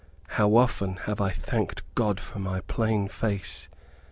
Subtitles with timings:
[0.29, 3.69] How often have I thanked God for my plain face!